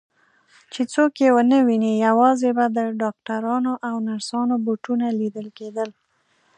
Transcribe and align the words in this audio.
چې 0.73 0.81
څوک 0.93 1.11
یې 1.23 1.29
ونه 1.35 1.59
ویني، 1.67 1.93
یوازې 2.07 2.49
به 2.57 2.65
د 2.77 2.79
ډاکټرانو 3.01 3.73
او 3.87 3.95
نرسانو 4.07 4.55
بوټونه 4.65 5.05
لیدل 5.19 5.47
کېدل. 5.59 5.89